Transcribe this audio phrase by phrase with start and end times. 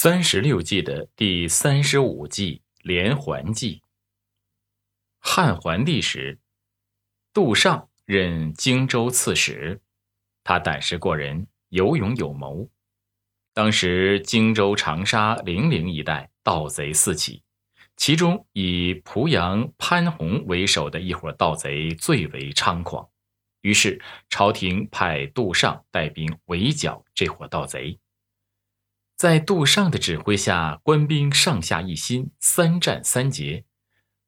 [0.00, 3.82] 三十六计的第三十五计连环计。
[5.18, 6.38] 汉桓帝时，
[7.34, 9.80] 杜尚任荆州刺史，
[10.44, 12.70] 他胆识过人，有勇有谋。
[13.52, 17.42] 当时荆州、长沙、零陵一带盗贼四起，
[17.96, 23.04] 其中以濮阳潘洪为首的一伙盗贼最为猖狂。
[23.62, 27.98] 于是朝廷派杜尚带兵围剿这伙盗贼。
[29.18, 33.64] 在杜尚的指挥下，官兵上下一心，三战三捷，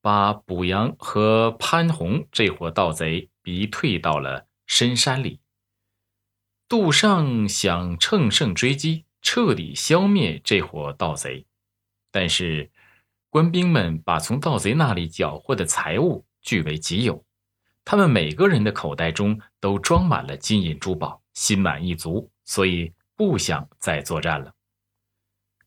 [0.00, 5.40] 把卜阳和潘宏这伙盗贼逼退到了深山里。
[6.66, 11.44] 杜尚想乘胜追击，彻底消灭这伙盗贼，
[12.10, 12.70] 但是
[13.28, 17.22] 官兵们把从盗贼那里缴获的财物据为己有，
[17.84, 24.54] 他们每个人的口袋中都装满了金银珠宝，心满意足，所以不想再作战了。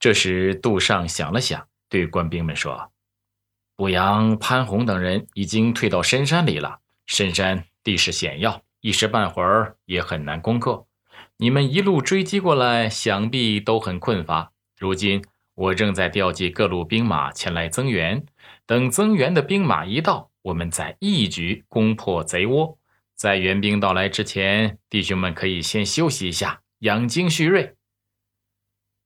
[0.00, 2.92] 这时，杜尚想了想，对官兵们说
[3.74, 6.78] ：“卜阳、潘宏等人已经退到深山里了。
[7.06, 10.86] 深山地势险要，一时半会儿也很难攻克。
[11.38, 14.52] 你们一路追击过来，想必都很困乏。
[14.78, 18.24] 如今我正在调集各路兵马前来增援。
[18.66, 22.78] 等增援的兵马一到，我们再一举攻破贼窝。
[23.16, 27.74] 在援兵到来之前，弟兄们可以先休息一下，养精蓄锐。”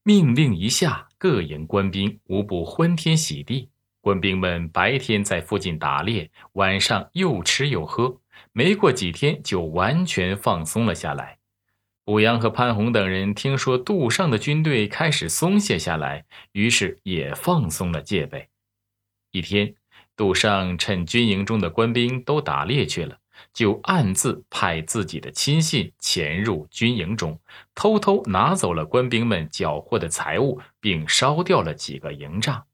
[0.05, 3.69] 命令一下，各营官兵无不欢天喜地。
[4.00, 11.39] 官兵们白天在附近打猎，晚上又吃又喝，没过几天就完全放松了下来。
[12.06, 18.48] 武阳和潘洪等人听说杜尚的军队开始松懈下来，于是也放松了戒备。
[19.30, 19.77] 一天，
[20.17, 23.19] 杜尚趁军营中的官兵都打猎去了。
[23.53, 27.39] 就暗自派自己的亲信潜入军营中，
[27.75, 32.65] 偷偷拿走了官兵们缴获的财物，并烧掉了几个营帐。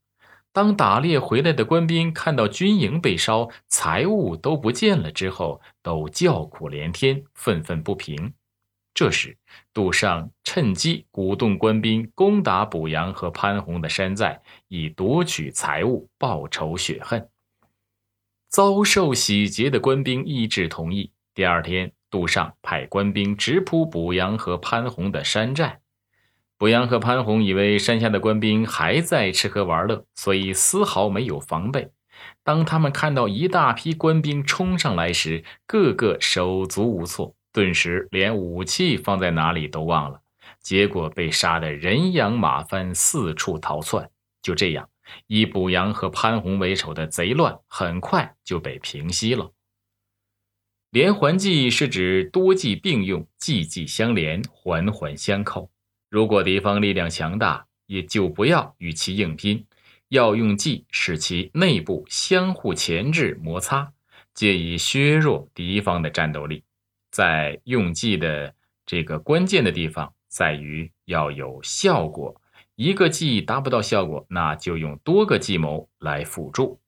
[0.51, 8.33] 当打猎回来的官兵看到军营被烧，财物都不见了之后，都叫苦连天，愤愤不平。
[8.95, 9.37] 这时，
[9.73, 17.29] 杜尚趁机鼓动官兵攻打卜阳和潘洪的山寨，以夺取财物，报仇雪恨。
[18.49, 21.11] 遭受洗劫的官兵一致同意。
[21.35, 25.79] 第二天，杜尚派官兵直扑卜阳和潘宏的山寨。
[26.57, 31.91] 卜阳和潘宏以为山下的官兵还在吃喝玩乐，所以丝毫没有防备。
[32.43, 40.19] 当他们看到一大批官兵冲上来时，个个手足无措，顿时连武器放在哪里都忘了，
[40.59, 44.09] 结果被杀得人仰马翻，四处逃窜。
[44.41, 44.89] 就这样。
[45.27, 49.51] 以卜阳和潘宏为首的贼乱很快就被平息了。
[50.91, 55.69] 连环计是指多计并用，计计相连，环环相扣。
[56.09, 59.63] 如果敌方力量强大，也就不要与其硬拼，
[60.07, 63.93] 要用计使其内部相互钳制摩擦，
[64.33, 66.63] 借以削弱敌方的战斗力。
[67.11, 68.53] 在用计的
[68.85, 72.38] 这个关键的地方在于要有效果。
[72.81, 76.79] 一个计达不到效果，那就用多个计谋来辅助。